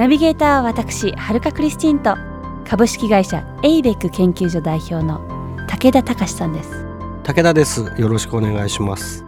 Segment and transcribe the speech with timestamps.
[0.00, 2.16] ナビゲーターは私はるかクリスティンと
[2.66, 5.20] 株式会社エイベック研究所代表の
[5.68, 6.70] 武田隆さんです。
[7.22, 7.82] 武田です。
[7.98, 9.26] よろしくお願いします。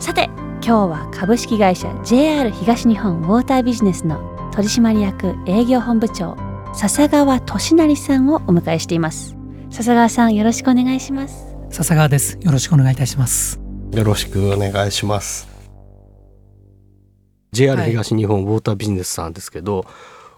[0.00, 0.24] さて
[0.60, 6.36] 今日は株式会社 JR 東日本ウォータービジネスの取締役営業本部長
[6.72, 9.36] 笹川俊成さんをお迎えしています。
[9.70, 11.54] 笹川さんよろしくお願いします。
[11.70, 12.36] 笹川です。
[12.40, 13.60] よろしくお願いいたします。
[13.92, 15.53] よろしくお願いします
[17.54, 19.86] JR 東日本ウォータービジネスさんですけど、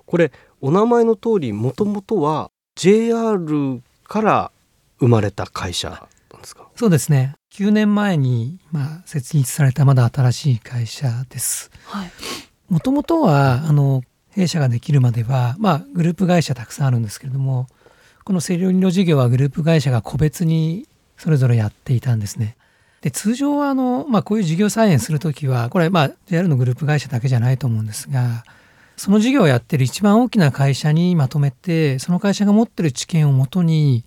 [0.07, 0.31] これ
[0.61, 4.53] お名前の通りもともとは JR から
[4.99, 6.69] 生まれた会社なんですか？
[6.77, 7.35] そうですね。
[7.55, 11.71] 9年前に、まあ、設立されたまだ新しい会社です。
[11.87, 12.11] はい。
[12.69, 17.69] もともとはあの弊社ができるまでは、まあ、グループ会社たくさんあるんですけれども
[18.25, 20.87] この清涼飲料事業はグループ会社が個別に
[21.17, 22.57] それぞれやっていたんですね。
[23.07, 28.43] で通常はあの、まあ、こういう事業再編するときはこれ、まあ、JR のグループ会社だけじゃないと思うんですが
[28.97, 34.05] その事業をやってる一番大きな会社にまとめてその会社が持ってる知見をもとに、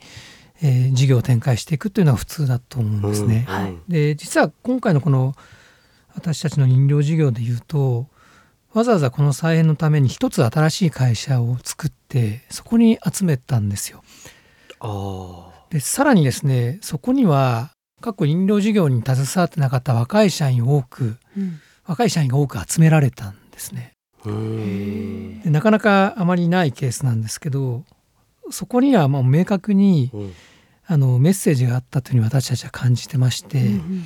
[0.62, 3.46] えー事業を展開していくというのが普通だと思うんですね。
[3.48, 5.34] はいで実は今回のこの
[6.14, 8.08] 私たちの飲料事業でいうと
[8.74, 14.04] わざわざこの再編のために一つ新しい会社を作ってそこに集めたんですよ。
[14.82, 21.60] あでさらにですねそこには過去飲料事業に携わってなかった若い社員を多くうん。
[21.86, 23.94] 若い社員が多く集められたんですね。
[24.24, 27.84] でなかなかあまりないケースなんですけど
[28.52, 30.34] そこにはもう明確にうん。
[30.92, 33.60] あのメッセージがあったというふうに私たちは感じてまして。
[33.60, 34.06] うんうん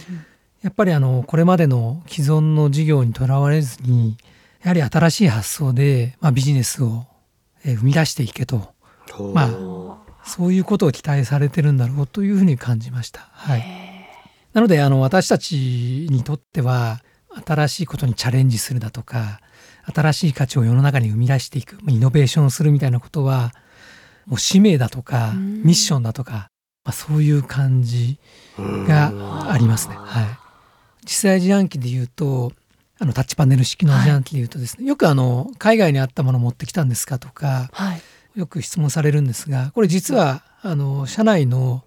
[0.63, 4.17] やっぱりあのこれまでの既存の事業にとらわれずに
[4.61, 7.05] やはり新しい発想で、まあ、ビジネスを
[7.65, 8.73] えー生み出していけと。
[9.33, 9.49] ま
[10.25, 13.27] そういうことを期待されてるんだろうというふうに感じました。
[13.31, 13.63] はい、
[14.53, 17.01] なのであの私たちにとっては
[17.45, 19.39] 新しいことにチャレンジするだとか
[19.93, 23.51] 新しい価値を世の中に生み出していくまあイノベーションするみたいなことは
[24.25, 26.47] もう使命だとかうんミッションだとか、
[26.85, 28.19] まあ、そういう感じ
[28.57, 29.95] がありますね。
[29.97, 30.25] はい。
[31.05, 32.53] 実際自販機で言うと、
[32.97, 38.01] あのタッチパネル式の自販機で言うとですね、よくあの海外にあったもの持ってきたんですかとか、はい
[38.35, 41.83] よく質問されるんですが、これ実はあの社内の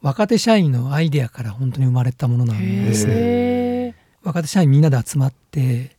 [0.00, 3.12] 若手社員のアイデアから本当に生まれたものなんですね。
[3.14, 5.96] へ若手社員みんなで集まって、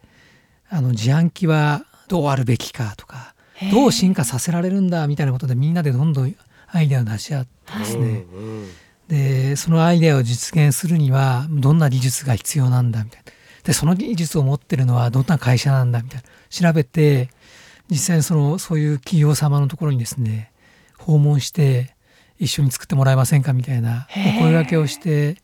[0.70, 3.72] あの自販機はどうあるべきかとか、ー。
[3.72, 6.36] どう進化させられるんだみたいなことでみんなでどんどん
[6.68, 8.68] アイデアを出し合ってですね、うんうん。
[9.08, 13.32] でそのアイデアを実現するにはどんな技術が必要なんだみたいな。
[13.64, 16.28] でその技術を持ってるのはどんな会社なんだみたいな。
[16.50, 17.30] 調べて
[17.90, 20.52] 実際にそのそういう企業様のところにですね
[20.98, 21.96] 訪問して
[22.38, 25.38] 一緒に作ってもらえませんかみたいなお声掛けをして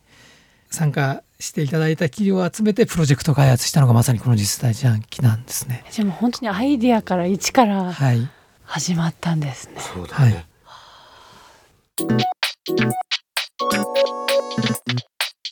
[0.69, 5.83] 参加していただいた企業を集めてプロジェクト開発したのがまさにこの実際自販機なんですね。
[5.91, 8.29] じゃあもう本当にアイディアから一からはい、
[8.63, 9.75] 始まったんですね。
[9.79, 10.25] そうだね。
[10.25, 10.45] はい。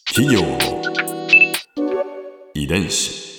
[0.08, 0.58] 企業の
[2.54, 3.34] 遺伝子。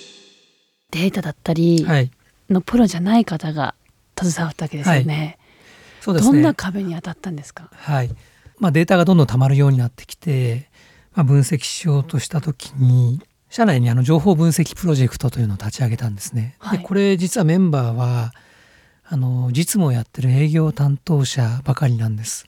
[0.91, 2.11] データだったりはい、
[2.49, 3.75] のプロじゃない方が
[4.19, 5.37] 携わったわけですよね。
[6.01, 7.69] そうですねどんな壁に当たったんですか？
[7.73, 8.09] はい
[8.59, 10.69] まあ、データがどんどん溜まるようになってきて、
[11.13, 16.55] まあ、分析しようとした時に社内にあの情報分析プロジェクトというのを立ち上げたんですね。
[16.59, 18.33] はいでこれ実はメンバーは
[19.07, 22.47] あの実務をやってる営業担当者ばかりなんです。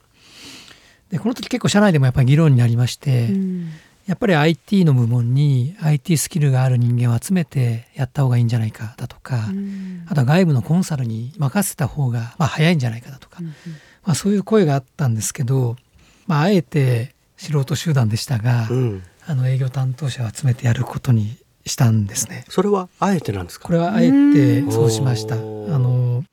[1.09, 3.69] でこの時結構社内でもやっぱり議論になりまして、うん
[4.07, 10.05] やっぱり IT の部門に IT スキルがある人間を集めてやった方がいいんじゃないかだとか、うん。
[10.07, 13.53] あとは外部のコンサルに任せた方がまあ早いんじゃないかだとか、うんま
[14.05, 15.75] あ、そういう声があったんですけど、
[16.25, 19.03] まあ、あえて素人集団でしたが、うん。
[19.25, 22.45] あの営業担当者を集めてやることにしたんですね。
[22.47, 23.67] それはあえてなんですか？
[23.67, 25.35] これはあえてそうしました。
[25.35, 26.23] あの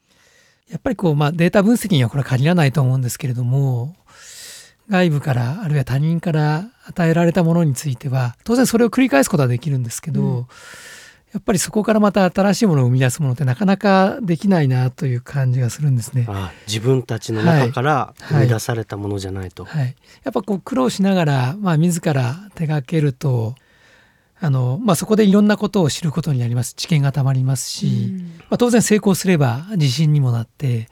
[0.70, 3.96] やっぱりこう、まあ、データ分析にはこれは限らないと思うんですけれども
[4.88, 10.46] 外部からあるいは他人から与えられたものについては当然それを繰り返すことはできるんですけど、うん。
[11.34, 16.26] やっぱりそこからまた新しいものを生み出すものってなかなかできないなという感じがするんですね。
[16.28, 23.56] あ自分たちの中から生み出されたものじゃないと、はい、やっぱこう苦労しながら、まあ、自ら手掛けると
[24.38, 26.74] あの、まあ、そこでいろんなことを知ることになります。
[26.74, 30.88] 知見がたまりますし、まあ、当然成功すれば自信にもなって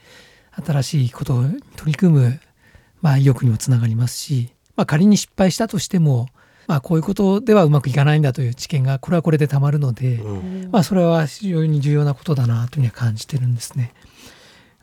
[0.67, 1.44] 新しいことを
[1.77, 2.41] 取り組む、
[3.02, 6.28] まあ、意欲にもつながりますし、まあ、仮に失敗したとしても、
[6.66, 10.69] まあ、こういうことではうまくいかないんだという知見がこれはこれでたまるので、うん。
[10.70, 13.93] まあ、それは非常に重要なことだなというふうには感じてるんですね。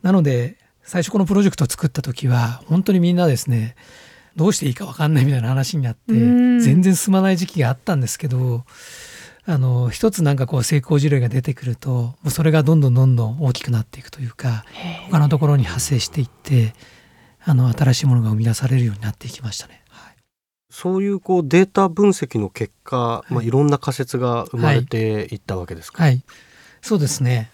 [0.02, 3.76] なので最初このプロジェクトを作った時は本当にみんなですね
[4.36, 6.60] どうしていいか分かんない みたいな話になってうん。
[6.60, 8.66] 全然進まない時期があったんですけど
[9.46, 14.64] あの一つなんかこう成功事例が出てくるともうそれがどんどんどんどん大きくなっていくというか
[15.10, 16.74] 他のところに派生していって
[17.44, 19.84] あの新しいものが生み出されるようになっていきましたね。
[19.90, 20.16] はい。
[20.70, 26.04] そういうこうデータ分析の結果、まあ、いろんな仮説が生まれていったわけですか？
[26.04, 26.24] はい、
[26.82, 27.52] そうですね。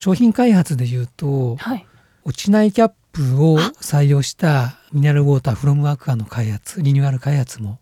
[0.00, 1.86] 商品開発でいうとはい。
[2.24, 7.78] 落ちないキャップを採用したミネラルウォーターフロムアクアの開発リニューアル開発も、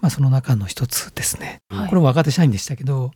[0.00, 1.88] まあ、その中の一つですね、はい。
[1.88, 3.10] これも若手社員でしたけど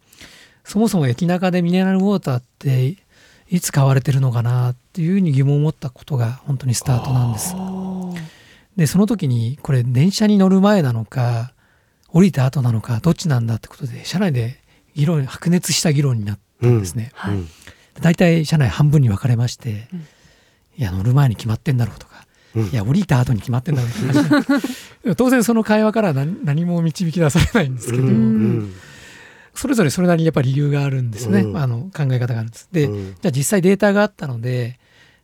[0.65, 2.97] そもそも駅中でミネラルウォーターって
[3.49, 7.55] いつ買われてるのかなっていうふうに疑問を持ったことが本当にスタートなんです。
[8.77, 11.53] でその時にこれ電車に乗る前なのか
[12.09, 14.59] 降りた後なのかどっちなんだってことで社内で
[14.95, 17.11] 議論白熱した議論になったんですね。
[17.15, 17.35] はい。
[17.35, 17.49] うん
[18.01, 20.01] 大体社内半分に分かれまして、うん。
[20.77, 22.67] いや乗る前に決まってんだろうとか、うん。
[22.67, 28.09] いや降りた後に決まってんだろうって話当然その会話からは何何も導き出されないんですけど、うん。
[28.09, 28.73] うん
[29.57, 32.69] それぞれそれなりにやっぱり理由があるんですね、うんあの考え方があるんです。
[32.73, 34.79] で、うんじゃあ実際データがあったので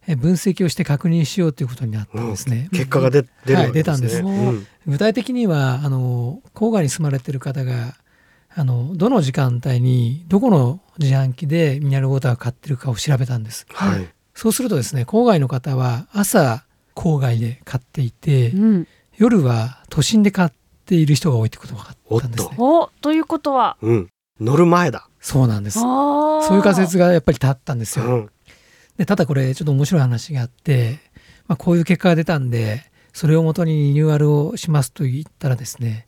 [0.06, 2.68] え分析をして確認しようということになったんですね。
[2.72, 3.62] 結果が出出るわけですね。
[3.62, 7.94] はい出たんですうん具体的にはあの郊外に住まれてる方が
[8.54, 13.66] あのどの時間帯にどこの自販機でミネラルウォーターを買ってるかを調べたんです。
[13.70, 14.08] はい。
[14.34, 16.64] そうするとですね郊外の方は朝
[16.94, 18.88] 郊外で買っていて、うん
[19.18, 20.50] 夜は都心で買っ
[20.86, 22.56] ている人が多いってことが分かったんですね。
[22.58, 24.08] おということはうん。
[24.40, 25.08] 乗る前だ。
[25.20, 25.78] そうなんです。
[25.78, 28.04] そそういう仮説がやっぱり立ったんですよ。
[28.04, 28.30] うん。
[28.96, 30.98] でただこれちょっと面白い話があって、
[31.46, 36.06] まあ、こういう結果が出たんでそれをもとにリニューアルをしますと言ったらですね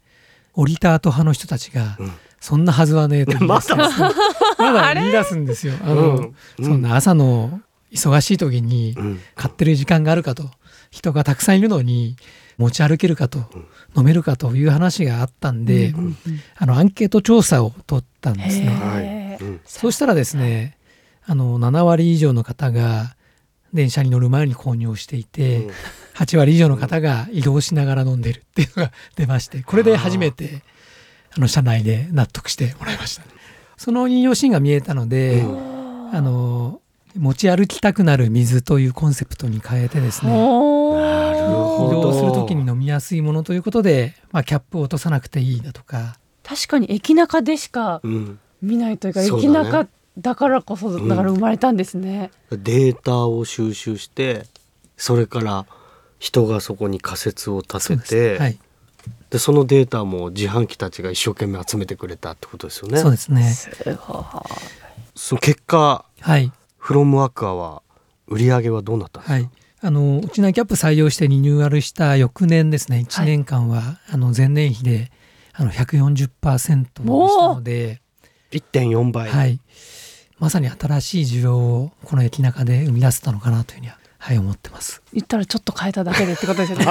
[0.53, 4.12] 降りた後派の人たちが、うんそんなはずはねえと言い出すんですよ
[4.59, 5.73] まだ言い出すんですよ。
[5.81, 9.21] あの、うんそんな朝の忙しい時にうん。
[9.35, 10.50] 買ってる時間があるかと
[10.91, 12.17] 人がたくさんいるのに
[12.58, 13.38] 持ち歩けるかと、
[13.96, 16.16] 飲めるかという話があったんで、うんうん
[16.56, 19.38] あのアンケート調査を取ったんですね。
[19.64, 20.76] そうしたらですね
[21.26, 23.16] あの7割以上の方が
[23.72, 25.70] 電車に乗る前に購入をしていて、うん。
[26.14, 30.62] 8割以上の方が移動しながら飲んでるっていうのが出ましてこれで初めて
[31.36, 33.24] あの社内で納得してもらいました、
[33.76, 35.74] その引用シーンが見えたので、うん。
[36.14, 36.80] あの
[37.18, 40.32] 持ち歩きたくなる水というコンセプトに変えてですね
[41.44, 48.38] 移動する時に飲みやすいものということで、まあ、キャップを落とさなくていいだとか確かに駅中でしかうん。
[48.62, 52.31] 見ないというかそうだね駅中だからこそだから生まれたんですね。
[52.50, 54.46] データを収集して、
[54.96, 55.67] それから
[56.20, 58.58] 人がそこに仮説をそう立てて、ですはい、
[59.31, 62.99] でそのデータも自販機たちが一生懸命集めてくれたってことですよね。
[62.99, 63.52] そうですね。
[65.17, 67.82] その結果、はいフロムアクアは
[68.29, 69.32] 売り上げはどうなったんですか？
[69.35, 69.50] はい、
[69.86, 73.04] あの落ちないキャップ採用してリニューアルした翌年ですね。
[73.06, 75.12] 1年間は、あの前年比で
[75.52, 78.00] あの140%でしたので、
[78.50, 79.28] 1.4倍。
[79.28, 79.60] はい、
[80.38, 85.02] まさに新しい需要をこの駅中で生み出せたのかなというふうには、はい、思ってます。
[85.12, 86.87] 言ったらちょっと変えただけでってことですよね。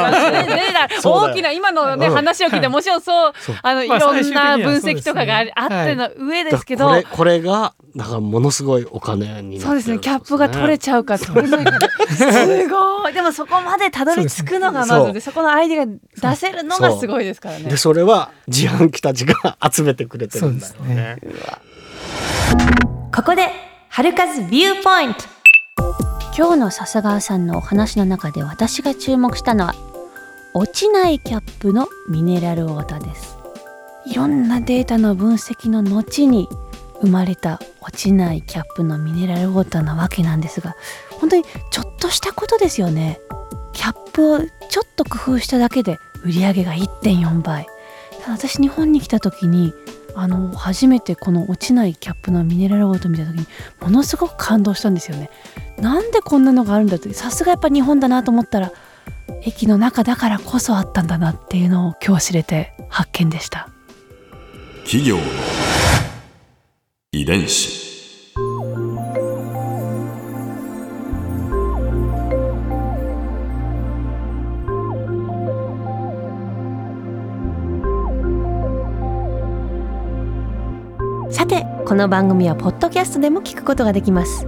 [1.04, 2.14] 大きな今のね、うん。
[2.14, 3.34] 話を聞いてもちろんそう。
[3.40, 3.56] そう。
[3.64, 9.98] あのいまあろんな分析とかがありあっての上ですけど、だからこれこれがだからものすごいお金になってるそうですね。
[9.98, 13.14] キャップが取れちゃうか取れない かですごい。
[13.14, 15.92] でもそこまでたどり着くのがまずでそこのアイデアが
[16.34, 17.64] 出せるのがすごいですからね。
[17.64, 17.78] で。
[17.78, 21.18] それは自販機たちが集めてくれてるんだよそうですね。
[23.12, 23.50] ここで
[23.90, 25.33] 春風ビューポイント
[26.36, 29.76] 今日の笹川さんのお話の中で私が注目したのは
[30.56, 33.38] 落ちないキャップのミネラルウォーターです。
[34.08, 36.50] いろんなデータの分析の後に
[37.02, 40.76] 生まれた落ちないキャップのミネラルウォーターなわけなんですが
[41.12, 43.20] 本当にちょっとしたことですよね。
[43.74, 47.68] キャップをちょっと工夫しただけで売り上げが1.4倍。
[48.28, 49.72] 私日本に来た時に
[50.16, 53.46] あの初めてこの落ちないキャップのミネラルウォーター見た時に
[53.82, 55.30] ものすごく感動したんですよね。
[55.84, 58.72] なんでこんなのがあるんだってさすがやっぱ日本だなと思ったら
[59.42, 63.70] 駅の中だからこそあったんだなっていうのを今日知れて発見でした。
[64.86, 65.24] 企業の
[67.12, 67.84] 遺伝子。
[81.94, 84.48] この番組はポッドキャストでも聞くことができます